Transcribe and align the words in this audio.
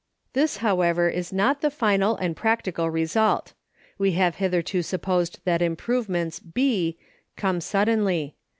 This, 0.33 0.57
however, 0.65 1.09
is 1.09 1.31
not 1.31 1.61
the 1.61 1.69
final 1.69 2.15
and 2.15 2.35
practical 2.35 2.89
result. 2.89 3.53
We 3.99 4.13
have 4.13 4.37
hitherto 4.37 4.81
supposed 4.81 5.37
that 5.45 5.61
improvements, 5.61 6.39
B, 6.39 6.97
come 7.35 7.61
suddenly. 7.61 8.35